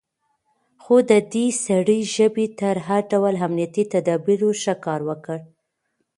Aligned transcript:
خو 0.83 0.95
د 1.11 1.13
دې 1.33 1.47
سړي 1.65 1.99
ژبې 2.15 2.45
تر 2.59 2.75
هر 2.87 3.01
ډول 3.11 3.33
امنيتي 3.45 3.83
تدابيرو 3.93 4.49
ښه 4.61 4.73
کار 4.85 5.01
وکړ. 5.09 5.39